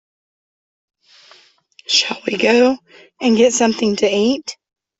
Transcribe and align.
Shall 1.85 2.19
we 2.25 2.35
go 2.35 2.79
and 3.21 3.37
get 3.37 3.53
something 3.53 3.97
to 3.97 4.07
eat? 4.07 4.57